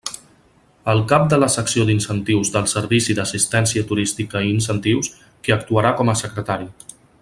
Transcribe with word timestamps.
El 0.93 1.01
cap 1.11 1.27
de 1.33 1.37
la 1.43 1.49
Secció 1.55 1.85
d'Incentius 1.89 2.51
del 2.57 2.65
Servici 2.73 3.17
d'Assistència 3.19 3.87
Turística 3.93 4.45
i 4.49 4.53
Incentius, 4.57 5.15
qui 5.45 5.59
actuarà 5.61 5.97
com 6.01 6.15
a 6.17 6.21
secretari. 6.25 6.71